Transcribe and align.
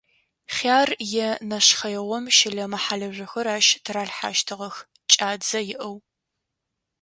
Хъяр 0.55 0.89
е 1.25 1.27
нэшхъэигъом 1.49 2.25
щэлэмэ-хьалыжъохэр 2.35 3.47
ащ 3.55 3.67
тыралъхьащтыгъэх 3.83 4.75
кӏадзэ 5.11 5.59
иӏэу. 5.73 5.95